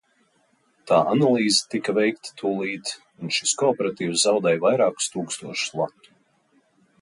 Tā 0.91 1.01
analīze 1.09 1.59
tika 1.73 1.93
veikta 1.97 2.33
tūlīt, 2.41 2.93
un 3.25 3.31
šis 3.37 3.53
kooperatīvs 3.63 4.25
zaudēja 4.29 4.63
vairākus 4.65 5.13
tūkstošus 5.19 5.77
latu. 5.83 6.11